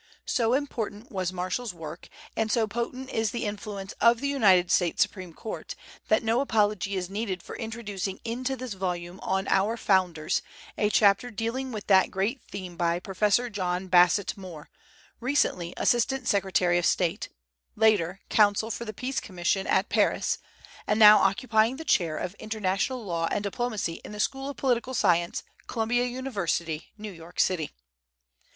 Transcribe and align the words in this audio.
So 0.25 0.55
important 0.55 1.11
was 1.11 1.31
Marshall's 1.31 1.75
work, 1.75 2.09
and 2.35 2.51
so 2.51 2.65
potent 2.65 3.11
is 3.11 3.29
the 3.29 3.45
influence 3.45 3.93
of 4.01 4.19
the 4.19 4.27
United 4.29 4.71
States 4.71 5.03
Supreme 5.03 5.31
Court, 5.31 5.75
that 6.07 6.23
no 6.23 6.41
apology 6.41 6.95
is 6.95 7.07
needed 7.07 7.43
for 7.43 7.55
introducing 7.55 8.19
into 8.25 8.55
this 8.55 8.73
volume 8.73 9.19
on 9.21 9.47
our 9.47 9.77
"Founders" 9.77 10.41
a 10.75 10.89
chapter 10.89 11.29
dealing 11.29 11.71
with 11.71 11.85
that 11.85 12.09
great 12.09 12.41
theme 12.41 12.77
by 12.77 12.99
Professor 12.99 13.47
John 13.47 13.89
Bassett 13.89 14.35
Moore, 14.35 14.71
recently 15.19 15.71
Assistant 15.77 16.27
Secretary 16.27 16.79
of 16.79 16.87
State; 16.87 17.29
later, 17.75 18.21
Counsel 18.27 18.71
for 18.71 18.85
the 18.85 18.93
Peace 18.93 19.19
Commission 19.19 19.67
at 19.67 19.89
Paris; 19.89 20.39
and 20.87 20.97
now 20.97 21.19
occupying 21.19 21.75
the 21.77 21.85
chair 21.85 22.17
of 22.17 22.33
International 22.39 23.05
Law 23.05 23.27
and 23.29 23.43
Diplomacy 23.43 24.01
in 24.03 24.13
the 24.13 24.19
School 24.19 24.49
of 24.49 24.57
Political 24.57 24.95
Science, 24.95 25.43
Columbia 25.67 26.05
University, 26.05 26.91
New 26.97 27.11
York 27.11 27.39
City. 27.39 27.69